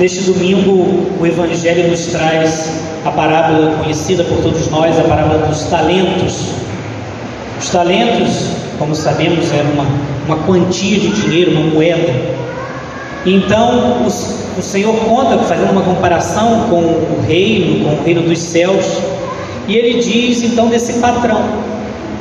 Neste 0.00 0.22
domingo, 0.22 1.10
o 1.20 1.26
Evangelho 1.26 1.90
nos 1.90 2.06
traz 2.06 2.72
a 3.04 3.10
parábola 3.10 3.76
conhecida 3.82 4.24
por 4.24 4.38
todos 4.38 4.66
nós, 4.70 4.98
a 4.98 5.02
parábola 5.02 5.46
dos 5.46 5.64
talentos. 5.64 6.54
Os 7.60 7.68
talentos, 7.68 8.46
como 8.78 8.94
sabemos, 8.94 9.52
era 9.52 9.68
uma, 9.68 9.84
uma 10.26 10.38
quantia 10.46 10.98
de 10.98 11.08
dinheiro, 11.08 11.50
uma 11.50 11.64
moeda. 11.64 12.14
Então, 13.26 14.02
o, 14.02 14.06
o 14.06 14.62
Senhor 14.62 14.94
conta, 15.00 15.36
fazendo 15.40 15.72
uma 15.72 15.82
comparação 15.82 16.68
com 16.70 16.80
o 16.80 17.22
reino, 17.28 17.84
com 17.84 18.00
o 18.00 18.02
reino 18.02 18.22
dos 18.22 18.38
céus, 18.38 19.02
e 19.68 19.76
ele 19.76 20.00
diz 20.00 20.42
então 20.42 20.68
desse 20.68 20.94
patrão 20.94 21.42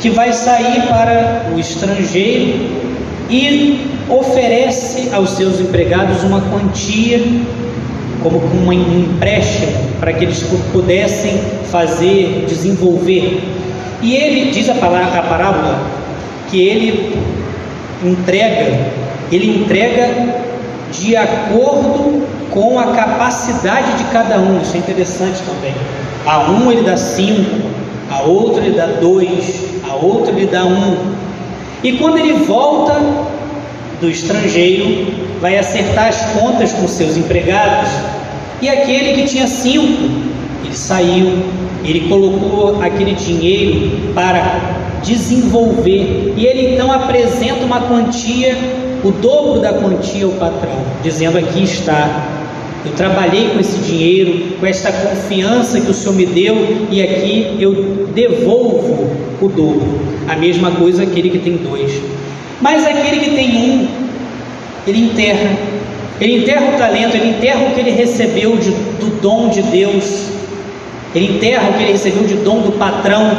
que 0.01 0.09
vai 0.09 0.33
sair 0.33 0.81
para 0.89 1.49
o 1.55 1.57
estrangeiro 1.57 2.59
e 3.29 3.87
oferece 4.09 5.11
aos 5.13 5.29
seus 5.29 5.61
empregados 5.61 6.23
uma 6.23 6.41
quantia 6.41 7.21
como 8.21 8.39
um 8.39 8.71
empréstimo 8.73 9.71
para 9.99 10.13
que 10.13 10.25
eles 10.25 10.43
pudessem 10.71 11.39
fazer, 11.71 12.45
desenvolver. 12.47 13.41
E 14.01 14.15
ele 14.15 14.51
diz 14.51 14.69
a, 14.69 14.73
a 14.73 15.21
parábola 15.23 15.81
que 16.49 16.61
ele 16.61 17.15
entrega, 18.03 18.91
ele 19.31 19.61
entrega 19.61 20.35
de 20.91 21.15
acordo 21.15 22.23
com 22.51 22.79
a 22.79 22.87
capacidade 22.93 23.97
de 23.97 24.03
cada 24.05 24.39
um. 24.39 24.61
Isso 24.61 24.75
é 24.75 24.79
interessante 24.79 25.41
também. 25.43 25.73
A 26.25 26.51
um 26.51 26.71
ele 26.71 26.83
dá 26.83 26.97
cinco, 26.97 27.67
a 28.09 28.21
outro 28.23 28.63
ele 28.63 28.75
dá 28.75 28.87
dois, 28.87 29.65
a 29.89 29.95
outro 29.95 30.35
ele 30.35 30.47
dá 30.47 30.65
um. 30.65 31.13
E 31.83 31.93
quando 31.93 32.17
ele 32.17 32.33
volta 32.45 32.99
do 34.01 34.09
estrangeiro, 34.09 35.28
vai 35.39 35.57
acertar 35.57 36.07
as 36.07 36.21
contas 36.33 36.71
com 36.73 36.87
seus 36.87 37.17
empregados, 37.17 37.89
e 38.61 38.69
aquele 38.69 39.21
que 39.21 39.27
tinha 39.27 39.47
cinco, 39.47 40.09
ele 40.65 40.75
saiu, 40.75 41.43
ele 41.83 42.09
colocou 42.09 42.81
aquele 42.81 43.13
dinheiro 43.13 44.11
para 44.13 44.79
desenvolver, 45.03 46.33
e 46.35 46.45
ele 46.45 46.73
então 46.73 46.91
apresenta 46.91 47.63
uma 47.63 47.81
quantia, 47.81 48.55
o 49.03 49.11
dobro 49.11 49.61
da 49.61 49.73
quantia 49.73 50.25
ao 50.25 50.31
patrão, 50.31 50.83
dizendo: 51.01 51.37
Aqui 51.37 51.63
está, 51.63 52.27
eu 52.85 52.91
trabalhei 52.93 53.49
com 53.49 53.59
esse 53.59 53.77
dinheiro, 53.79 54.57
com 54.59 54.65
esta 54.65 54.91
confiança 54.91 55.79
que 55.79 55.89
o 55.89 55.93
Senhor 55.93 56.15
me 56.15 56.25
deu, 56.25 56.87
e 56.91 57.01
aqui 57.01 57.55
eu 57.59 58.07
devolvo 58.13 59.09
o 59.41 59.47
dobro. 59.47 59.99
A 60.27 60.35
mesma 60.35 60.71
coisa 60.71 61.03
aquele 61.03 61.29
que 61.29 61.39
tem 61.39 61.57
dois. 61.57 61.91
Mas 62.61 62.85
aquele 62.85 63.21
que 63.21 63.31
tem 63.31 63.55
um, 63.55 63.87
ele 64.89 65.05
enterra. 65.05 65.57
Ele 66.19 66.39
enterra 66.39 66.75
o 66.75 66.77
talento, 66.77 67.15
ele 67.15 67.29
enterra 67.29 67.65
o 67.65 67.73
que 67.73 67.79
ele 67.79 67.91
recebeu 67.91 68.57
de, 68.57 68.71
do 68.71 69.21
dom 69.21 69.49
de 69.49 69.61
Deus. 69.61 70.25
Ele 71.15 71.37
enterra 71.37 71.69
o 71.69 71.73
que 71.73 71.83
ele 71.83 71.91
recebeu 71.93 72.23
de 72.23 72.35
dom 72.35 72.61
do 72.61 72.73
patrão 72.73 73.31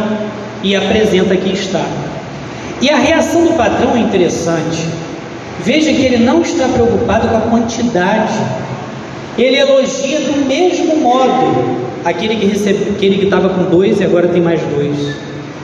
e 0.63 0.75
apresenta 0.75 1.35
aqui 1.35 1.53
está. 1.53 1.85
E 2.81 2.89
a 2.89 2.97
reação 2.97 3.45
do 3.45 3.53
patrão 3.53 3.95
é 3.95 3.99
interessante. 3.99 4.89
Veja 5.63 5.93
que 5.93 6.03
ele 6.03 6.25
não 6.25 6.41
está 6.41 6.67
preocupado 6.69 7.29
com 7.29 7.37
a 7.37 7.41
quantidade. 7.43 8.33
Ele 9.37 9.57
elogia 9.57 10.21
do 10.21 10.47
mesmo 10.47 10.97
modo 10.97 11.91
aquele 12.05 12.37
que 12.37 12.47
recebeu, 12.47 12.95
aquele 12.95 13.19
que 13.19 13.25
estava 13.25 13.51
com 13.51 13.65
dois 13.65 14.01
e 14.01 14.05
agora 14.05 14.29
tem 14.29 14.41
mais 14.41 14.61
dois. 14.63 15.15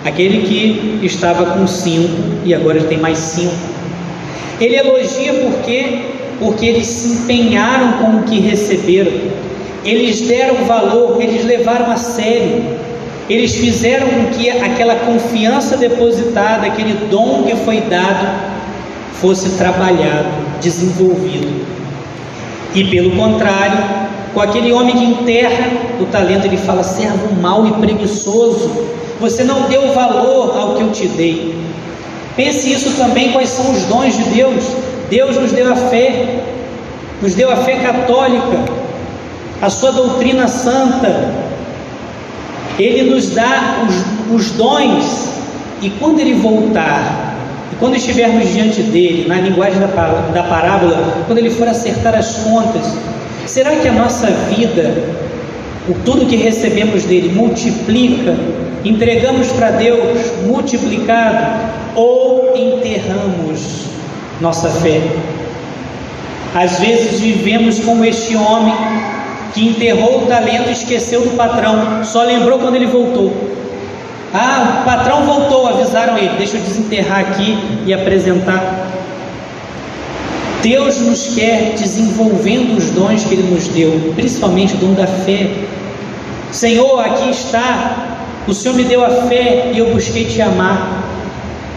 Aquele 0.04 0.46
que 0.46 1.00
estava 1.04 1.46
com 1.46 1.66
cinco 1.66 2.44
e 2.44 2.54
agora 2.54 2.82
tem 2.82 2.98
mais 2.98 3.18
cinco. 3.18 3.54
Ele 4.60 4.76
elogia 4.76 5.34
porque 5.34 6.16
porque 6.38 6.66
eles 6.66 6.86
se 6.86 7.08
empenharam 7.08 7.92
com 7.98 8.18
o 8.18 8.22
que 8.24 8.40
receberam. 8.40 9.12
Eles 9.84 10.20
deram 10.22 10.64
valor, 10.66 11.20
eles 11.20 11.44
levaram 11.44 11.90
a 11.90 11.96
sério. 11.96 12.62
Eles 13.28 13.54
fizeram 13.54 14.06
com 14.06 14.26
que 14.26 14.50
aquela 14.50 14.96
confiança 14.96 15.76
depositada, 15.76 16.66
aquele 16.66 16.94
dom 17.10 17.44
que 17.44 17.56
foi 17.56 17.80
dado, 17.80 18.26
fosse 19.14 19.50
trabalhado, 19.56 20.28
desenvolvido. 20.60 21.66
E 22.74 22.84
pelo 22.84 23.12
contrário, 23.12 23.78
com 24.34 24.40
aquele 24.40 24.72
homem 24.72 24.96
que 24.96 25.04
enterra 25.04 25.70
o 26.00 26.04
talento, 26.06 26.44
ele 26.44 26.58
fala: 26.58 26.82
servo 26.82 27.34
mau 27.40 27.66
e 27.66 27.72
preguiçoso, 27.72 28.70
você 29.18 29.42
não 29.42 29.62
deu 29.62 29.92
valor 29.92 30.56
ao 30.56 30.74
que 30.74 30.82
eu 30.82 30.92
te 30.92 31.08
dei. 31.08 31.55
Pense 32.36 32.70
isso 32.70 32.96
também: 32.96 33.32
quais 33.32 33.48
são 33.48 33.72
os 33.72 33.82
dons 33.84 34.16
de 34.16 34.24
Deus? 34.24 34.64
Deus 35.08 35.36
nos 35.36 35.52
deu 35.52 35.72
a 35.72 35.76
fé, 35.76 36.40
nos 37.22 37.34
deu 37.34 37.50
a 37.50 37.56
fé 37.56 37.76
católica, 37.76 38.64
a 39.62 39.70
sua 39.70 39.92
doutrina 39.92 40.46
santa. 40.46 41.34
Ele 42.78 43.10
nos 43.10 43.30
dá 43.30 43.86
os, 43.88 44.34
os 44.34 44.50
dons, 44.50 45.30
e 45.80 45.88
quando 45.90 46.20
ele 46.20 46.34
voltar, 46.34 47.36
e 47.72 47.76
quando 47.76 47.96
estivermos 47.96 48.52
diante 48.52 48.82
dele, 48.82 49.26
na 49.26 49.36
linguagem 49.36 49.78
da, 49.78 49.86
da 49.86 50.42
parábola, 50.42 51.24
quando 51.26 51.38
ele 51.38 51.50
for 51.50 51.66
acertar 51.66 52.14
as 52.14 52.36
contas, 52.36 52.84
será 53.46 53.76
que 53.76 53.88
a 53.88 53.92
nossa 53.92 54.26
vida, 54.26 54.94
o 55.88 55.94
tudo 56.04 56.26
que 56.26 56.36
recebemos 56.36 57.04
dele, 57.04 57.32
multiplica 57.32 58.34
entregamos 58.84 59.48
para 59.52 59.70
Deus 59.72 60.18
multiplicado 60.44 61.46
ou 61.94 62.52
enterramos 62.56 63.86
nossa 64.40 64.68
fé. 64.68 65.00
Às 66.54 66.78
vezes 66.78 67.20
vivemos 67.20 67.80
como 67.80 68.04
este 68.04 68.36
homem 68.36 68.74
que 69.52 69.66
enterrou 69.68 70.22
o 70.22 70.26
talento 70.26 70.68
e 70.68 70.72
esqueceu 70.72 71.22
do 71.22 71.36
patrão, 71.36 72.04
só 72.04 72.22
lembrou 72.22 72.58
quando 72.58 72.76
ele 72.76 72.86
voltou. 72.86 73.32
Ah, 74.32 74.80
o 74.80 74.84
patrão 74.84 75.24
voltou, 75.24 75.66
avisaram 75.66 76.18
ele, 76.18 76.36
deixa 76.36 76.56
eu 76.56 76.62
desenterrar 76.62 77.20
aqui 77.20 77.56
e 77.86 77.94
apresentar. 77.94 78.62
Deus 80.68 80.98
nos 80.98 81.34
quer 81.34 81.74
desenvolvendo 81.78 82.76
os 82.76 82.90
dons 82.90 83.24
que 83.24 83.34
Ele 83.34 83.54
nos 83.54 83.68
deu, 83.68 84.12
principalmente 84.16 84.74
o 84.74 84.78
dom 84.78 84.94
da 84.94 85.06
fé. 85.06 85.48
Senhor, 86.50 86.98
aqui 86.98 87.30
está 87.30 88.16
o 88.48 88.54
Senhor 88.54 88.76
me 88.76 88.84
deu 88.84 89.04
a 89.04 89.10
fé 89.28 89.72
e 89.74 89.78
eu 89.78 89.92
busquei 89.92 90.24
te 90.24 90.40
amar. 90.40 91.04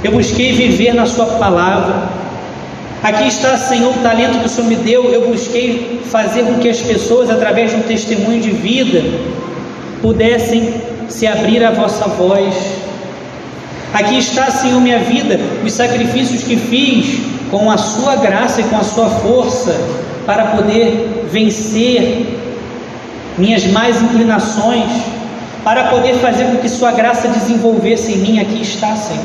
Eu 0.04 0.12
busquei 0.12 0.54
viver 0.54 0.94
na 0.94 1.06
Sua 1.08 1.26
palavra. 1.26 2.10
Aqui 3.02 3.28
está, 3.28 3.58
Senhor, 3.58 3.90
o 3.90 4.00
talento 4.04 4.40
que 4.40 4.46
o 4.46 4.50
Senhor 4.50 4.68
me 4.68 4.76
deu. 4.76 5.12
Eu 5.12 5.28
busquei 5.28 6.00
fazer 6.12 6.44
com 6.44 6.60
que 6.60 6.70
as 6.70 6.80
pessoas, 6.80 7.30
através 7.30 7.72
de 7.72 7.78
um 7.78 7.82
testemunho 7.82 8.40
de 8.40 8.52
vida, 8.52 9.04
pudessem 10.00 10.76
se 11.08 11.26
abrir 11.26 11.64
à 11.64 11.72
vossa 11.72 12.08
voz. 12.08 12.54
Aqui 13.94 14.20
está, 14.20 14.52
Senhor, 14.52 14.80
minha 14.80 15.00
vida, 15.00 15.40
os 15.66 15.74
sacrifícios 15.74 16.44
que 16.44 16.56
fiz 16.56 17.39
com 17.50 17.70
a 17.70 17.78
Sua 17.78 18.16
graça 18.16 18.62
e 18.62 18.64
com 18.66 18.78
a 18.78 18.84
Sua 18.84 19.10
força 19.10 19.76
para 20.26 20.48
poder 20.48 21.28
vencer 21.32 22.26
minhas 23.38 23.66
más 23.68 24.02
inclinações 24.02 24.92
para 25.64 25.86
poder 25.86 26.16
fazer 26.16 26.46
com 26.46 26.58
que 26.58 26.70
Sua 26.70 26.92
graça 26.92 27.28
desenvolvesse 27.28 28.14
em 28.14 28.18
mim. 28.18 28.40
Aqui 28.40 28.62
está, 28.62 28.96
Senhor. 28.96 29.24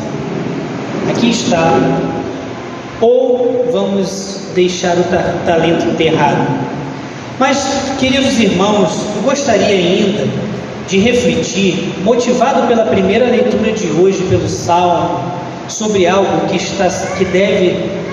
Aqui 1.11 1.31
está. 1.31 1.73
Ou 3.01 3.71
vamos 3.73 4.41
deixar 4.55 4.97
o 4.97 5.05
talento 5.47 5.87
enterrado. 5.87 6.47
Mas, 7.39 7.93
queridos 7.99 8.39
irmãos, 8.39 8.91
eu 9.17 9.23
gostaria 9.23 9.67
ainda 9.67 10.27
de 10.87 10.99
refletir, 10.99 11.95
motivado 12.05 12.67
pela 12.69 12.85
primeira 12.85 13.27
leitura 13.27 13.73
de 13.73 13.87
hoje, 13.89 14.23
pelo 14.29 14.49
Salmo, 14.49 15.21
sobre 15.67 16.07
algo 16.07 16.47
que, 16.47 16.57
está, 16.57 16.89
que 17.17 17.25
deve 17.25 18.04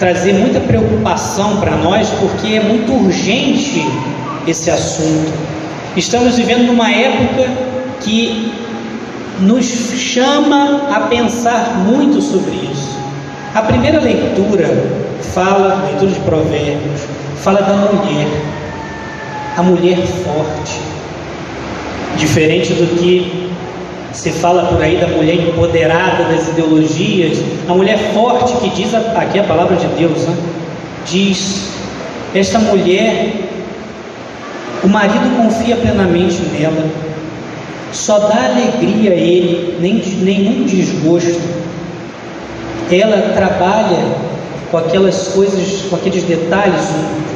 trazer 0.00 0.32
muita 0.32 0.58
preocupação 0.60 1.58
para 1.58 1.76
nós, 1.76 2.08
porque 2.18 2.54
é 2.54 2.60
muito 2.60 2.90
urgente 2.90 3.86
esse 4.48 4.70
assunto. 4.70 5.30
Estamos 5.94 6.36
vivendo 6.36 6.66
numa 6.66 6.90
época 6.90 7.46
que 8.00 8.50
nos 9.40 9.66
chama 9.66 10.88
a 10.90 11.00
pensar 11.00 11.84
muito 11.86 12.20
sobre 12.22 12.52
isso. 12.72 12.98
A 13.54 13.60
primeira 13.60 14.00
leitura 14.00 14.68
fala, 15.34 15.84
leitura 15.86 16.12
de 16.12 16.20
Provérbios, 16.20 17.02
fala 17.36 17.60
da 17.60 17.74
mulher, 17.74 18.26
a 19.58 19.62
mulher 19.62 19.98
forte, 19.98 20.80
diferente 22.16 22.72
do 22.72 22.86
que 22.96 23.49
se 24.12 24.30
fala 24.30 24.64
por 24.64 24.82
aí 24.82 24.96
da 24.96 25.08
mulher 25.08 25.34
empoderada 25.34 26.24
das 26.24 26.48
ideologias, 26.48 27.38
a 27.68 27.74
mulher 27.74 27.98
forte 28.12 28.52
que 28.58 28.70
diz 28.70 28.94
aqui 28.94 29.38
a 29.38 29.44
palavra 29.44 29.76
de 29.76 29.86
Deus, 29.98 30.26
né? 30.26 30.36
diz: 31.06 31.70
esta 32.34 32.58
mulher 32.58 33.32
o 34.82 34.88
marido 34.88 35.36
confia 35.36 35.76
plenamente 35.76 36.40
nela, 36.58 36.84
só 37.92 38.18
dá 38.18 38.46
alegria 38.46 39.12
a 39.12 39.14
ele, 39.14 39.76
nem, 39.80 39.94
nenhum 40.22 40.64
desgosto. 40.64 41.40
Ela 42.90 43.34
trabalha 43.34 43.98
com 44.70 44.78
aquelas 44.78 45.28
coisas, 45.28 45.82
com 45.88 45.96
aqueles 45.96 46.24
detalhes, 46.24 46.88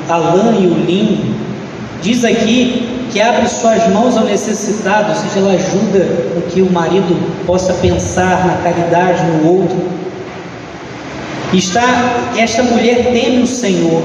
a 0.08 0.16
lã 0.16 0.54
e 0.58 0.66
o 0.66 0.74
linho, 0.84 1.34
Diz 2.04 2.22
aqui 2.22 2.93
que 3.14 3.20
abre 3.20 3.46
suas 3.46 3.86
mãos 3.90 4.16
ao 4.16 4.24
necessitado, 4.24 5.10
ou 5.10 5.14
seja, 5.14 5.38
ela 5.38 5.52
ajuda 5.52 6.04
com 6.34 6.40
que 6.50 6.60
o 6.60 6.72
marido 6.72 7.16
possa 7.46 7.72
pensar 7.74 8.44
na 8.44 8.56
caridade 8.56 9.22
no 9.26 9.52
outro. 9.52 9.76
Está, 11.52 11.86
esta 12.36 12.64
mulher 12.64 13.12
teme 13.12 13.42
o 13.42 13.46
Senhor. 13.46 14.02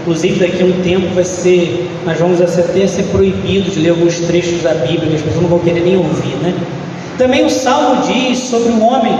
Inclusive 0.00 0.40
daqui 0.40 0.62
a 0.62 0.64
um 0.64 0.82
tempo 0.82 1.14
vai 1.14 1.24
ser, 1.24 1.86
nós 2.06 2.18
vamos 2.18 2.40
até 2.40 2.86
ser 2.86 3.02
proibidos 3.12 3.74
de 3.74 3.80
ler 3.80 3.90
alguns 3.90 4.20
trechos 4.20 4.62
da 4.62 4.72
Bíblia, 4.72 5.16
as 5.16 5.20
pessoas 5.20 5.42
não 5.42 5.50
vão 5.50 5.58
querer 5.58 5.80
nem 5.80 5.98
ouvir, 5.98 6.36
né? 6.36 6.54
Também 7.18 7.44
o 7.44 7.50
Salmo 7.50 8.06
diz 8.06 8.38
sobre 8.38 8.72
o 8.72 8.82
homem 8.82 9.18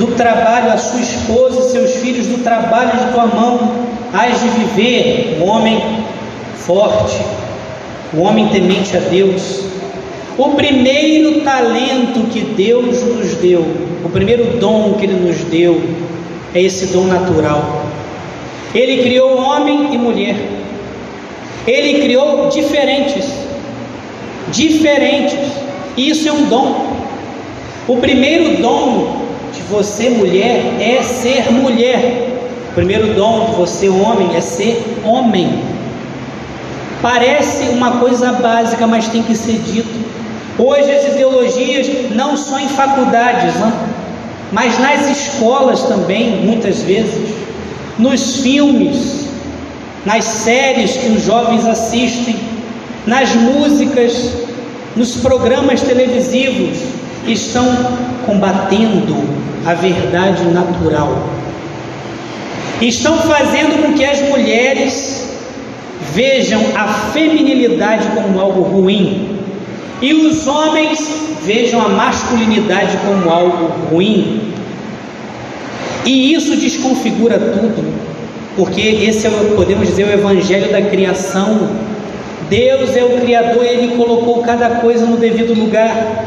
do 0.00 0.08
trabalho, 0.16 0.72
a 0.72 0.78
sua 0.78 1.00
esposa 1.00 1.60
e 1.60 1.70
seus 1.70 1.94
filhos, 2.00 2.26
do 2.26 2.42
trabalho 2.42 2.90
de 2.90 3.12
tua 3.12 3.26
mão, 3.26 3.70
hás 4.12 4.40
de 4.40 4.48
viver, 4.48 5.38
um 5.40 5.46
homem 5.46 5.80
forte, 6.56 7.16
o 8.12 8.22
homem 8.22 8.48
temente 8.48 8.96
a 8.96 9.00
Deus. 9.00 9.64
O 10.36 10.50
primeiro 10.50 11.42
talento 11.42 12.28
que 12.30 12.40
Deus 12.40 13.02
nos 13.02 13.34
deu, 13.34 13.64
o 14.04 14.08
primeiro 14.08 14.58
dom 14.58 14.94
que 14.94 15.04
Ele 15.04 15.14
nos 15.14 15.38
deu, 15.44 15.82
é 16.54 16.62
esse 16.62 16.86
dom 16.86 17.04
natural. 17.04 17.86
Ele 18.74 19.02
criou 19.02 19.36
homem 19.36 19.94
e 19.94 19.98
mulher. 19.98 20.36
Ele 21.66 22.00
criou 22.02 22.48
diferentes. 22.48 23.26
Diferentes. 24.50 25.38
Isso 25.96 26.28
é 26.28 26.32
um 26.32 26.44
dom. 26.44 26.86
O 27.86 27.96
primeiro 27.96 28.62
dom 28.62 29.26
de 29.52 29.60
você, 29.62 30.08
mulher, 30.10 30.62
é 30.80 31.02
ser 31.02 31.50
mulher. 31.52 32.28
O 32.70 32.74
primeiro 32.74 33.14
dom 33.14 33.46
de 33.46 33.56
você, 33.56 33.88
homem, 33.88 34.30
é 34.34 34.40
ser 34.40 34.82
homem. 35.04 35.69
Parece 37.02 37.70
uma 37.70 37.92
coisa 37.92 38.32
básica, 38.32 38.86
mas 38.86 39.08
tem 39.08 39.22
que 39.22 39.34
ser 39.34 39.58
dito. 39.60 39.88
Hoje 40.58 40.90
as 40.90 41.06
ideologias 41.14 42.10
não 42.14 42.36
só 42.36 42.58
em 42.58 42.68
faculdades, 42.68 43.54
né? 43.54 43.72
mas 44.52 44.78
nas 44.78 45.08
escolas 45.08 45.82
também, 45.84 46.44
muitas 46.44 46.82
vezes, 46.82 47.34
nos 47.98 48.40
filmes, 48.40 49.28
nas 50.04 50.24
séries 50.24 50.96
que 50.96 51.08
os 51.08 51.24
jovens 51.24 51.66
assistem, 51.66 52.36
nas 53.06 53.34
músicas, 53.34 54.32
nos 54.94 55.16
programas 55.16 55.80
televisivos, 55.80 56.78
estão 57.26 57.66
combatendo 58.26 59.24
a 59.64 59.72
verdade 59.72 60.44
natural. 60.44 61.28
Estão 62.82 63.16
fazendo 63.18 63.82
com 63.82 63.94
que 63.94 64.04
as 64.04 64.20
mulheres 64.28 65.29
vejam 66.14 66.60
a 66.76 66.86
feminilidade 67.12 68.06
como 68.14 68.40
algo 68.40 68.62
ruim 68.62 69.40
e 70.02 70.14
os 70.14 70.46
homens 70.46 70.98
vejam 71.44 71.80
a 71.80 71.88
masculinidade 71.88 72.96
como 73.06 73.30
algo 73.30 73.66
ruim. 73.90 74.52
E 76.06 76.32
isso 76.32 76.56
desconfigura 76.56 77.38
tudo, 77.38 77.84
porque 78.56 78.80
esse 78.80 79.26
é, 79.26 79.30
podemos 79.54 79.88
dizer, 79.88 80.04
o 80.04 80.12
evangelho 80.12 80.72
da 80.72 80.80
criação. 80.80 81.68
Deus 82.48 82.96
é 82.96 83.04
o 83.04 83.20
Criador, 83.20 83.64
Ele 83.64 83.94
colocou 83.96 84.42
cada 84.42 84.70
coisa 84.76 85.04
no 85.06 85.18
devido 85.18 85.54
lugar. 85.54 86.24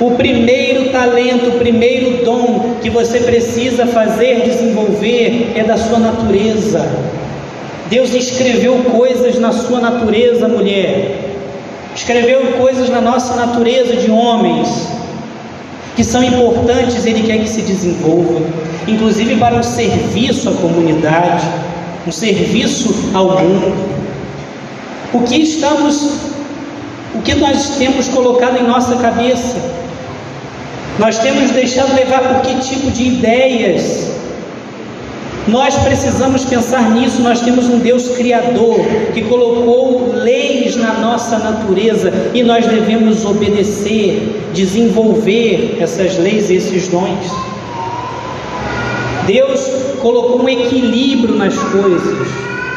O 0.00 0.12
primeiro 0.12 0.90
talento, 0.90 1.48
o 1.48 1.58
primeiro 1.58 2.24
dom 2.24 2.74
que 2.82 2.90
você 2.90 3.20
precisa 3.20 3.86
fazer, 3.86 4.42
desenvolver, 4.42 5.52
é 5.56 5.62
da 5.62 5.76
sua 5.76 5.98
natureza. 5.98 6.86
Deus 7.90 8.12
escreveu 8.12 8.76
coisas 8.84 9.38
na 9.38 9.50
sua 9.52 9.80
natureza, 9.80 10.46
mulher. 10.46 11.36
Escreveu 11.94 12.52
coisas 12.58 12.90
na 12.90 13.00
nossa 13.00 13.34
natureza 13.34 13.96
de 13.96 14.10
homens 14.10 14.88
que 15.96 16.04
são 16.04 16.22
importantes, 16.22 17.04
Ele 17.06 17.26
quer 17.26 17.38
que 17.38 17.48
se 17.48 17.62
desenvolva, 17.62 18.40
inclusive 18.86 19.34
para 19.36 19.56
um 19.56 19.62
serviço 19.64 20.48
à 20.48 20.52
comunidade, 20.52 21.44
um 22.06 22.12
serviço 22.12 22.94
ao 23.14 23.30
mundo. 23.42 23.74
O 25.12 25.22
que 25.22 25.42
estamos, 25.42 26.20
o 27.14 27.22
que 27.22 27.34
nós 27.34 27.78
temos 27.78 28.06
colocado 28.08 28.58
em 28.58 28.64
nossa 28.64 28.94
cabeça? 28.96 29.56
Nós 30.98 31.18
temos 31.18 31.50
deixado 31.50 31.94
levar 31.96 32.20
por 32.20 32.42
que 32.42 32.60
tipo 32.60 32.90
de 32.90 33.04
ideias 33.04 34.17
nós 35.48 35.76
precisamos 35.76 36.44
pensar 36.44 36.90
nisso. 36.90 37.22
Nós 37.22 37.40
temos 37.40 37.66
um 37.68 37.78
Deus 37.78 38.08
Criador 38.16 38.80
que 39.14 39.22
colocou 39.22 40.12
leis 40.14 40.76
na 40.76 40.94
nossa 40.94 41.38
natureza 41.38 42.12
e 42.34 42.42
nós 42.42 42.66
devemos 42.66 43.24
obedecer, 43.24 44.50
desenvolver 44.52 45.78
essas 45.80 46.18
leis 46.18 46.50
e 46.50 46.56
esses 46.56 46.88
dons. 46.88 47.32
Deus 49.26 49.60
colocou 50.00 50.42
um 50.42 50.48
equilíbrio 50.48 51.34
nas 51.34 51.54
coisas, 51.54 52.28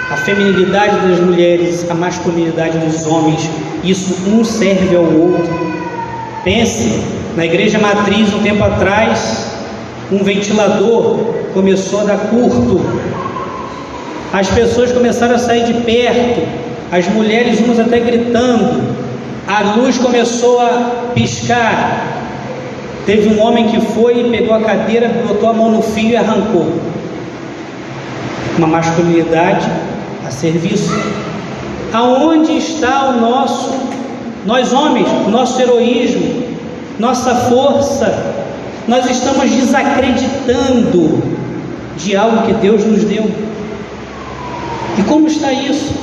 a 0.10 0.18
feminilidade 0.18 1.08
das 1.08 1.20
mulheres, 1.20 1.90
a 1.90 1.94
masculinidade 1.94 2.78
dos 2.80 3.06
homens. 3.06 3.50
Isso 3.84 4.16
um 4.30 4.44
serve 4.44 4.96
ao 4.96 5.04
outro. 5.04 5.72
Pense 6.44 7.02
na 7.36 7.46
igreja 7.46 7.80
matriz 7.80 8.34
um 8.34 8.40
tempo 8.40 8.64
atrás, 8.64 9.56
um 10.12 10.24
ventilador 10.24 11.41
começou 11.54 12.02
a 12.02 12.04
dar 12.04 12.18
curto, 12.18 12.82
as 14.34 14.48
pessoas 14.50 14.92
começaram 14.92 15.36
a 15.36 15.38
sair 15.38 15.66
de 15.66 15.74
perto, 15.82 16.42
as 16.92 17.08
mulheres 17.10 17.60
umas 17.60 17.80
até 17.80 18.00
gritando, 18.00 18.82
a 19.48 19.76
luz 19.76 19.98
começou 19.98 20.60
a 20.62 21.12
piscar. 21.14 22.08
Teve 23.06 23.30
um 23.30 23.42
homem 23.42 23.68
que 23.68 23.82
foi 23.82 24.22
e 24.22 24.30
pegou 24.30 24.56
a 24.56 24.62
cadeira, 24.62 25.10
botou 25.28 25.50
a 25.50 25.54
mão 25.54 25.72
no 25.72 25.82
fio 25.82 26.12
e 26.12 26.16
arrancou. 26.16 26.72
Uma 28.58 28.68
masculinidade 28.68 29.68
a 30.26 30.32
serviço. 30.32 30.98
Aonde 31.92 32.54
está 32.54 33.10
o 33.10 33.20
nosso, 33.20 33.74
nós 34.46 34.72
homens, 34.72 35.08
nosso 35.28 35.62
heroísmo, 35.62 36.44
nossa 37.00 37.36
força, 37.36 38.34
nós 38.88 39.10
estamos 39.10 39.50
desacreditando 39.50 41.31
de 42.04 42.16
algo 42.16 42.46
que 42.46 42.54
Deus 42.54 42.84
nos 42.86 43.04
deu. 43.04 43.30
E 44.98 45.04
como 45.04 45.28
está 45.28 45.52
isso? 45.52 45.94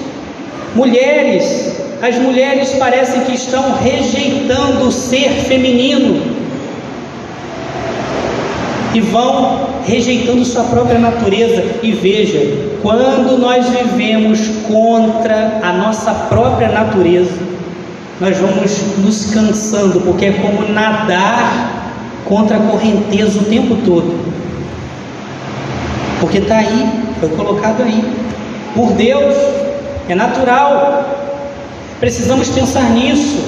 Mulheres, 0.74 1.76
as 2.00 2.16
mulheres 2.16 2.70
parecem 2.74 3.22
que 3.22 3.34
estão 3.34 3.74
rejeitando 3.82 4.86
o 4.86 4.92
ser 4.92 5.30
feminino 5.46 6.38
e 8.94 9.00
vão 9.00 9.68
rejeitando 9.84 10.44
sua 10.44 10.64
própria 10.64 10.98
natureza. 10.98 11.64
E 11.82 11.92
veja, 11.92 12.40
quando 12.82 13.38
nós 13.38 13.66
vivemos 13.68 14.40
contra 14.66 15.60
a 15.62 15.72
nossa 15.72 16.12
própria 16.12 16.68
natureza, 16.68 17.48
nós 18.20 18.36
vamos 18.38 18.98
nos 18.98 19.30
cansando, 19.30 20.00
porque 20.00 20.26
é 20.26 20.32
como 20.32 20.72
nadar 20.72 21.92
contra 22.24 22.56
a 22.56 22.60
correnteza 22.60 23.38
o 23.40 23.44
tempo 23.44 23.76
todo. 23.84 24.14
Porque 26.20 26.38
está 26.38 26.58
aí, 26.58 26.88
foi 27.20 27.28
colocado 27.30 27.82
aí. 27.82 28.04
Por 28.74 28.92
Deus, 28.92 29.34
é 30.08 30.14
natural. 30.14 31.04
Precisamos 32.00 32.48
pensar 32.48 32.90
nisso. 32.90 33.44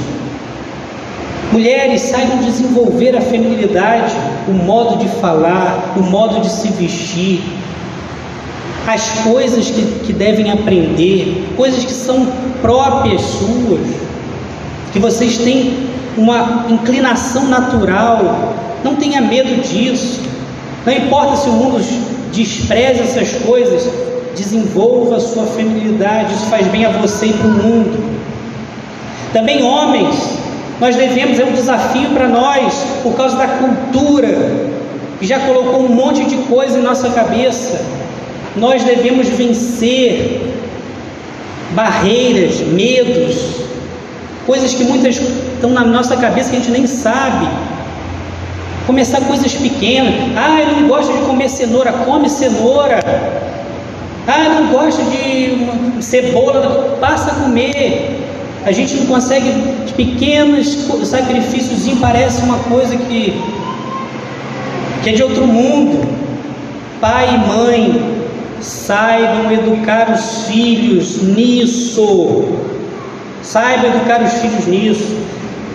Mulheres, 1.52 2.02
saibam 2.02 2.38
desenvolver 2.38 3.16
a 3.16 3.20
feminilidade, 3.20 4.14
o 4.46 4.52
modo 4.52 4.98
de 4.98 5.08
falar, 5.20 5.94
o 5.96 6.02
modo 6.02 6.40
de 6.40 6.48
se 6.48 6.68
vestir, 6.68 7.42
as 8.86 9.08
coisas 9.24 9.68
que, 9.68 9.82
que 10.06 10.12
devem 10.12 10.52
aprender, 10.52 11.52
coisas 11.56 11.84
que 11.84 11.92
são 11.92 12.28
próprias 12.62 13.20
suas, 13.20 13.80
que 14.92 15.00
vocês 15.00 15.38
têm 15.38 15.90
uma 16.16 16.66
inclinação 16.68 17.46
natural 17.46 18.54
não 18.82 18.96
tenha 18.96 19.20
medo 19.20 19.62
disso. 19.62 20.20
Não 20.84 20.92
importa 20.92 21.36
se 21.36 21.48
o 21.48 21.52
mundo 21.52 21.78
despreza 22.32 23.02
essas 23.02 23.32
coisas, 23.42 23.88
desenvolva 24.36 25.16
a 25.16 25.20
sua 25.20 25.44
feminilidade, 25.46 26.34
isso 26.34 26.46
faz 26.46 26.66
bem 26.68 26.84
a 26.84 26.90
você 26.90 27.26
e 27.26 27.32
para 27.32 27.46
o 27.46 27.50
mundo. 27.50 28.20
Também 29.32 29.62
homens, 29.62 30.38
nós 30.80 30.96
devemos, 30.96 31.38
é 31.38 31.44
um 31.44 31.52
desafio 31.52 32.10
para 32.10 32.26
nós, 32.28 32.74
por 33.02 33.14
causa 33.14 33.36
da 33.36 33.46
cultura, 33.46 34.70
que 35.18 35.26
já 35.26 35.38
colocou 35.40 35.84
um 35.84 35.88
monte 35.88 36.24
de 36.24 36.36
coisa 36.48 36.78
em 36.78 36.82
nossa 36.82 37.10
cabeça. 37.10 37.84
Nós 38.56 38.82
devemos 38.82 39.28
vencer 39.28 40.40
barreiras, 41.72 42.60
medos, 42.60 43.60
coisas 44.46 44.74
que 44.74 44.84
muitas 44.84 45.16
estão 45.16 45.70
na 45.70 45.84
nossa 45.84 46.16
cabeça 46.16 46.50
que 46.50 46.56
a 46.56 46.58
gente 46.58 46.70
nem 46.70 46.86
sabe. 46.86 47.46
Começar 48.90 49.20
coisas 49.20 49.54
pequenas. 49.54 50.12
Ah, 50.36 50.62
eu 50.62 50.80
não 50.80 50.88
gosto 50.88 51.12
de 51.12 51.20
comer 51.20 51.48
cenoura. 51.48 51.92
Come 51.92 52.28
cenoura. 52.28 52.98
Ah, 54.26 54.48
não 54.48 54.66
gosta 54.72 55.00
de 55.04 56.02
cebola, 56.02 56.98
passa 57.00 57.30
a 57.30 57.34
comer. 57.34 58.18
A 58.66 58.72
gente 58.72 58.96
não 58.96 59.06
consegue, 59.06 59.48
pequenos 59.96 60.88
sacrifícios 61.04 61.96
parece 62.00 62.42
uma 62.42 62.58
coisa 62.58 62.96
que, 62.96 63.40
que 65.04 65.10
é 65.10 65.12
de 65.12 65.22
outro 65.22 65.46
mundo. 65.46 66.04
Pai 67.00 67.28
e 67.32 67.48
mãe, 67.48 68.24
saibam 68.60 69.52
educar 69.52 70.10
os 70.10 70.48
filhos 70.48 71.22
nisso. 71.22 72.44
Saibam 73.40 73.86
educar 73.94 74.20
os 74.20 74.32
filhos 74.32 74.66
nisso. 74.66 75.16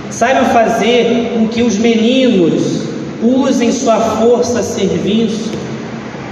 Saibam 0.10 0.44
fazer 0.48 1.32
com 1.34 1.48
que 1.48 1.64
os 1.64 1.78
meninos 1.78 2.85
usem 3.22 3.72
sua 3.72 4.00
força 4.00 4.60
a 4.60 4.64
serviço. 4.64 5.52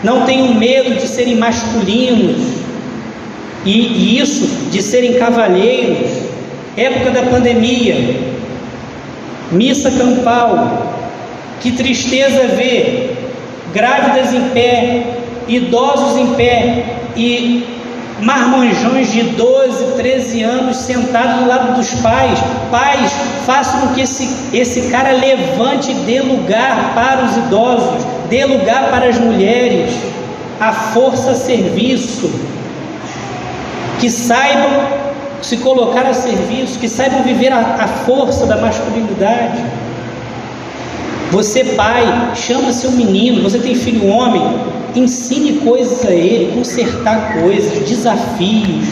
Não 0.04 0.25
tenham 0.25 0.54
medo 0.54 0.96
de 0.96 1.08
serem 1.08 1.36
masculinos. 1.36 2.42
E, 3.66 4.20
isso 4.20 4.70
de 4.70 4.82
serem 4.82 5.13
cavalheiros. 5.13 6.12
Época 6.75 7.12
da 7.12 7.24
pandemia, 7.24 7.96
missa 9.52 9.92
campal. 9.92 11.02
Que 11.62 11.72
tristeza 11.72 12.48
ver 12.48 13.18
grávidas 13.74 14.34
em 14.34 14.50
pé, 14.50 15.04
idosos 15.48 16.18
em 16.18 16.28
pé 16.36 16.86
e 17.16 17.63
marmanjões 18.24 19.12
de 19.12 19.24
12, 19.24 19.94
13 19.98 20.44
anos 20.44 20.77
sentados 20.77 21.42
do 21.42 21.48
lado 21.48 21.75
dos 21.75 21.94
pais. 21.96 22.39
Pais, 22.72 23.12
façam 23.46 23.82
com 23.82 23.94
que 23.94 24.01
esse, 24.01 24.30
esse 24.53 24.89
cara 24.89 25.12
levante 25.12 25.92
e 25.92 25.96
dê 26.06 26.22
lugar 26.22 26.94
para 26.96 27.25
os 27.25 27.38
idosos, 27.38 28.06
dê 28.30 28.46
lugar 28.46 28.89
para 28.89 29.08
as 29.08 29.18
mulheres, 29.18 29.94
a 30.60 30.72
força 30.72 31.36
serviço. 31.36 32.32
Que 34.00 34.10
saibam 34.10 35.03
se 35.42 35.58
colocar 35.58 36.06
a 36.06 36.13
serviço, 36.13 36.80
que 36.80 36.88
saibam 36.88 37.24
viver 37.24 37.51
a, 37.51 37.60
a 37.60 37.88
força 37.88 38.46
da 38.46 38.58
masculinidade. 38.58 39.63
Você, 41.32 41.63
pai, 41.63 42.32
chama 42.36 42.72
seu 42.72 42.92
menino, 42.92 43.42
você 43.42 43.60
tem 43.60 43.75
filho 43.75 44.08
homem, 44.08 44.42
ensine 45.00 45.60
coisas 45.60 46.06
a 46.06 46.12
ele, 46.12 46.54
consertar 46.54 47.42
coisas, 47.42 47.88
desafios. 47.88 48.88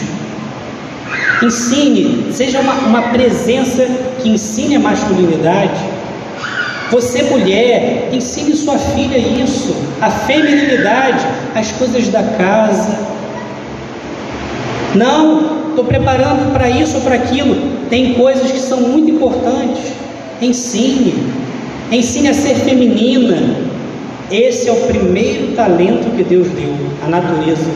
Ensine, 1.42 2.32
seja 2.32 2.60
uma, 2.60 2.74
uma 2.74 3.02
presença 3.10 3.86
que 4.20 4.28
ensine 4.28 4.76
a 4.76 4.80
masculinidade. 4.80 5.80
Você, 6.90 7.22
mulher, 7.22 8.10
ensine 8.12 8.54
sua 8.54 8.78
filha 8.78 9.16
isso, 9.16 9.74
a 10.00 10.10
feminilidade, 10.10 11.26
as 11.54 11.72
coisas 11.72 12.08
da 12.08 12.22
casa. 12.22 12.98
Não, 14.94 15.70
estou 15.70 15.84
preparando 15.84 16.52
para 16.52 16.68
isso 16.68 16.96
ou 16.96 17.00
para 17.02 17.14
aquilo. 17.14 17.56
Tem 17.88 18.14
coisas 18.14 18.50
que 18.50 18.58
são 18.58 18.82
muito 18.82 19.10
importantes. 19.10 19.92
Ensine. 20.40 21.14
Ensine 21.90 22.28
a 22.28 22.34
ser 22.34 22.56
feminina. 22.56 23.71
Esse 24.32 24.70
é 24.70 24.72
o 24.72 24.86
primeiro 24.86 25.54
talento 25.54 26.10
que 26.16 26.24
Deus 26.24 26.48
deu, 26.48 26.74
a 27.04 27.08
natureza. 27.08 27.70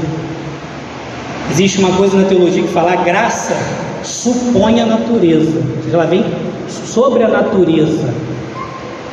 Existe 1.50 1.78
uma 1.80 1.94
coisa 1.96 2.16
na 2.16 2.26
teologia 2.26 2.62
que 2.62 2.72
fala: 2.72 2.96
graça 2.96 3.54
supõe 4.02 4.80
a 4.80 4.86
natureza. 4.86 5.62
Ela 5.92 6.06
vem 6.06 6.25
sobre 6.66 7.22
a 7.25 7.28
natureza. 7.28 8.08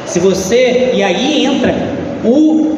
Se 0.05 0.19
você, 0.19 0.91
e 0.93 1.03
aí 1.03 1.45
entra 1.45 1.75
o 2.23 2.77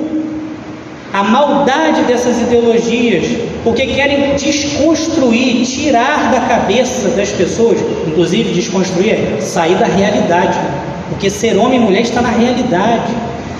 a 1.13 1.23
maldade 1.23 2.01
dessas 2.03 2.41
ideologias, 2.41 3.25
porque 3.63 3.85
querem 3.85 4.35
desconstruir, 4.35 5.63
tirar 5.65 6.29
da 6.29 6.41
cabeça 6.41 7.09
das 7.09 7.29
pessoas, 7.29 7.79
inclusive 8.05 8.51
desconstruir, 8.51 9.11
é 9.11 9.39
sair 9.39 9.75
da 9.75 9.85
realidade. 9.85 10.59
Porque 11.07 11.29
ser 11.29 11.55
homem 11.55 11.79
e 11.79 11.83
mulher 11.83 12.01
está 12.01 12.21
na 12.21 12.31
realidade. 12.31 13.13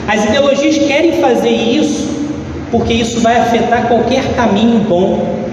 As 0.08 0.24
ideologias 0.26 0.78
querem 0.78 1.14
fazer 1.22 1.50
isso 1.50 2.16
porque 2.72 2.94
isso 2.94 3.22
vai 3.22 3.38
afetar 3.38 3.88
qualquer 3.88 4.36
caminho 4.36 4.80
bom. 4.82 5.46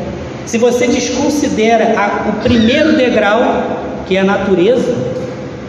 Se 0.47 0.59
você 0.59 0.87
desconsidera 0.87 1.95
a, 1.97 2.31
o 2.31 2.33
primeiro 2.43 2.97
degrau, 2.97 3.41
que 4.07 4.17
é 4.17 4.21
a 4.21 4.25
natureza, 4.25 4.95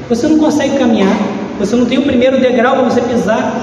você 0.10 0.28
não 0.28 0.40
consegue 0.40 0.78
caminhar. 0.78 1.16
Você 1.60 1.76
não 1.76 1.86
tem 1.86 2.00
o 2.00 2.04
primeiro 2.04 2.40
degrau 2.40 2.76
para 2.78 2.86
você 2.86 3.02
pisar. 3.02 3.56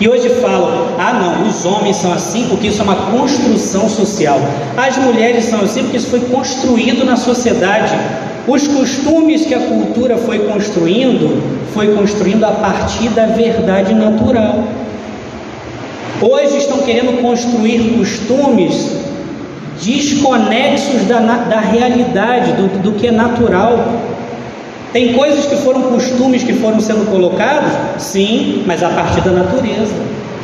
E 0.00 0.08
hoje 0.08 0.28
falam: 0.40 0.86
ah, 0.98 1.12
não, 1.12 1.48
os 1.48 1.64
homens 1.64 1.96
são 1.96 2.12
assim 2.12 2.46
porque 2.48 2.68
isso 2.68 2.80
é 2.80 2.84
uma 2.84 3.10
construção 3.10 3.88
social. 3.88 4.38
As 4.76 4.96
mulheres 4.96 5.46
são 5.46 5.60
assim 5.60 5.82
porque 5.82 5.96
isso 5.96 6.08
foi 6.08 6.20
construído 6.20 7.04
na 7.04 7.16
sociedade. 7.16 7.94
Os 8.48 8.66
costumes 8.66 9.44
que 9.44 9.54
a 9.54 9.60
cultura 9.60 10.16
foi 10.16 10.38
construindo, 10.38 11.42
foi 11.74 11.94
construindo 11.94 12.44
a 12.44 12.52
partir 12.52 13.10
da 13.10 13.26
verdade 13.26 13.92
natural. 13.92 14.64
Hoje 16.22 16.56
estão 16.56 16.78
querendo 16.78 17.20
construir 17.20 17.98
costumes 17.98 18.96
desconexos 19.82 21.04
da, 21.06 21.20
da 21.20 21.60
realidade, 21.60 22.52
do, 22.52 22.82
do 22.82 22.92
que 22.92 23.08
é 23.08 23.12
natural. 23.12 24.00
Tem 24.94 25.12
coisas 25.12 25.44
que 25.44 25.56
foram 25.56 25.82
costumes 25.82 26.42
que 26.42 26.54
foram 26.54 26.80
sendo 26.80 27.08
colocados, 27.10 27.70
sim, 27.98 28.64
mas 28.66 28.82
a 28.82 28.88
partir 28.88 29.20
da 29.20 29.30
natureza, 29.30 29.94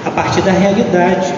a 0.04 0.10
partir 0.10 0.42
da 0.42 0.52
realidade. 0.52 1.32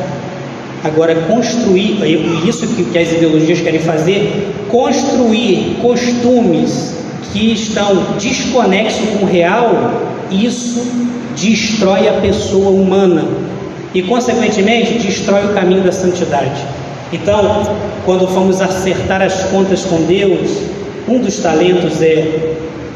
Agora, 0.83 1.15
construir, 1.15 2.01
isso 2.45 2.67
que 2.67 2.99
as 2.99 3.13
ideologias 3.13 3.61
querem 3.61 3.81
fazer, 3.81 4.53
construir 4.71 5.79
costumes 5.81 6.97
que 7.33 7.53
estão 7.53 8.15
desconexos 8.19 9.09
com 9.11 9.27
o 9.27 9.29
real, 9.29 9.93
isso 10.31 10.87
destrói 11.37 12.09
a 12.09 12.15
pessoa 12.15 12.71
humana 12.71 13.27
e, 13.95 14.03
consequentemente, 14.03 14.99
destrói 14.99 15.47
o 15.47 15.55
caminho 15.55 15.83
da 15.83 15.93
santidade. 15.93 16.63
Então, 17.13 17.77
quando 18.05 18.27
formos 18.27 18.61
acertar 18.61 19.23
as 19.23 19.45
contas 19.45 19.85
com 19.85 20.03
Deus, 20.03 20.51
um 21.09 21.19
dos 21.19 21.39
talentos 21.39 22.03
é 22.03 22.55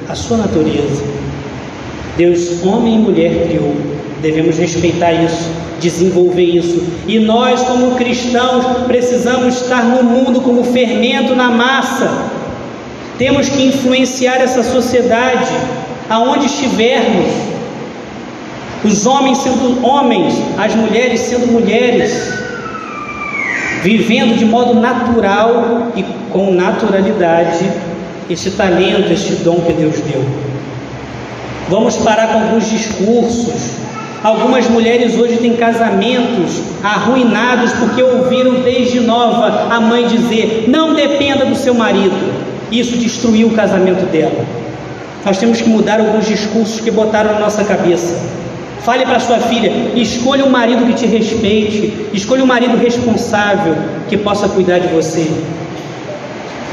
a 0.08 0.14
sua 0.14 0.38
natureza. 0.38 1.04
Deus, 2.16 2.64
homem 2.64 2.96
e 2.96 2.98
mulher, 2.98 3.46
criou. 3.46 3.99
Devemos 4.22 4.58
respeitar 4.58 5.12
isso, 5.12 5.50
desenvolver 5.80 6.44
isso. 6.44 6.84
E 7.06 7.18
nós, 7.18 7.62
como 7.62 7.94
cristãos, 7.96 8.64
precisamos 8.86 9.62
estar 9.62 9.82
no 9.84 10.02
mundo 10.02 10.40
como 10.42 10.62
fermento 10.64 11.34
na 11.34 11.50
massa. 11.50 12.10
Temos 13.18 13.48
que 13.48 13.66
influenciar 13.66 14.36
essa 14.40 14.62
sociedade 14.62 15.50
aonde 16.08 16.46
estivermos. 16.46 17.32
Os 18.84 19.06
homens 19.06 19.38
sendo 19.38 19.86
homens, 19.86 20.34
as 20.58 20.74
mulheres 20.74 21.20
sendo 21.20 21.46
mulheres, 21.48 22.32
vivendo 23.82 24.36
de 24.38 24.44
modo 24.44 24.74
natural 24.74 25.92
e 25.96 26.02
com 26.30 26.52
naturalidade 26.52 27.70
esse 28.28 28.52
talento, 28.52 29.12
esse 29.12 29.36
dom 29.36 29.60
que 29.60 29.72
Deus 29.72 29.96
deu. 30.00 30.24
Vamos 31.68 31.96
parar 31.96 32.28
com 32.28 32.38
alguns 32.40 32.68
discursos. 32.70 33.79
Algumas 34.22 34.68
mulheres 34.68 35.18
hoje 35.18 35.38
têm 35.38 35.56
casamentos 35.56 36.60
arruinados 36.84 37.72
porque 37.72 38.02
ouviram 38.02 38.60
desde 38.60 39.00
nova 39.00 39.68
a 39.70 39.80
mãe 39.80 40.06
dizer: 40.06 40.66
não 40.68 40.92
dependa 40.92 41.46
do 41.46 41.54
seu 41.54 41.72
marido. 41.72 42.50
Isso 42.70 42.98
destruiu 42.98 43.48
o 43.48 43.52
casamento 43.52 44.04
dela. 44.12 44.44
Nós 45.24 45.38
temos 45.38 45.62
que 45.62 45.68
mudar 45.70 46.00
alguns 46.00 46.26
discursos 46.26 46.80
que 46.80 46.90
botaram 46.90 47.32
na 47.32 47.40
nossa 47.40 47.64
cabeça. 47.64 48.14
Fale 48.82 49.06
para 49.06 49.20
sua 49.20 49.38
filha: 49.38 49.72
escolha 49.96 50.44
um 50.44 50.50
marido 50.50 50.84
que 50.84 50.92
te 50.92 51.06
respeite, 51.06 52.08
escolha 52.12 52.44
um 52.44 52.46
marido 52.46 52.76
responsável 52.76 53.74
que 54.10 54.18
possa 54.18 54.50
cuidar 54.50 54.80
de 54.80 54.88
você. 54.88 55.30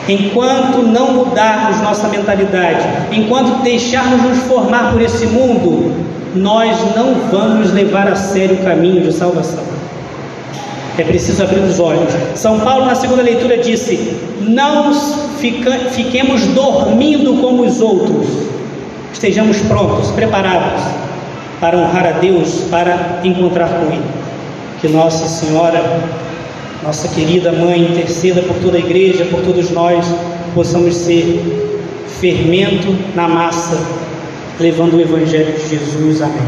Enquanto 0.10 0.84
não 0.84 1.14
mudarmos 1.14 1.82
nossa 1.82 2.10
mentalidade, 2.10 2.86
enquanto 3.12 3.62
deixarmos 3.62 4.22
nos 4.22 4.38
formar 4.40 4.92
por 4.92 5.02
esse 5.02 5.28
mundo, 5.28 6.07
nós 6.36 6.78
não 6.96 7.16
vamos 7.32 7.72
levar 7.74 8.08
a 8.08 8.16
sério 8.16 8.56
o 8.56 8.64
caminho 8.64 9.02
de 9.02 9.12
salvação. 9.12 9.64
É 10.98 11.04
preciso 11.04 11.44
abrir 11.44 11.60
os 11.60 11.80
olhos. 11.80 12.12
São 12.36 12.60
Paulo, 12.60 12.86
na 12.86 12.96
segunda 12.96 13.22
leitura, 13.22 13.58
disse: 13.58 14.18
Não 14.42 14.94
fica, 15.38 15.72
fiquemos 15.92 16.46
dormindo 16.48 17.40
como 17.42 17.64
os 17.64 17.80
outros, 17.82 18.28
estejamos 19.14 19.58
prontos, 19.62 20.12
preparados 20.12 20.84
para 21.60 21.78
honrar 21.78 22.08
a 22.08 22.12
Deus, 22.20 22.66
para 22.72 23.20
encontrar 23.24 23.70
com 23.70 23.92
Ele. 23.92 24.02
Que 24.82 24.88
Nossa 24.88 25.28
Senhora 25.28 25.82
nossa 26.84 27.08
querida 27.10 27.52
mãe, 27.52 27.82
interceda 27.82 28.42
por 28.42 28.56
toda 28.58 28.78
a 28.78 28.80
igreja, 28.80 29.26
por 29.26 29.42
todos 29.42 29.72
nós, 29.72 30.06
possamos 30.54 30.96
ser 30.96 31.42
fermento 32.22 32.96
na 33.16 33.28
massa, 33.28 33.78
levando 34.60 34.96
o 34.96 35.02
Evangelho 35.02 35.54
de 35.54 35.70
Jesus. 35.70 36.22
Amém. 36.22 36.48